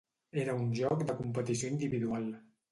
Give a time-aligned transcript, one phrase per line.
[0.43, 2.29] Era un joc de competició individual.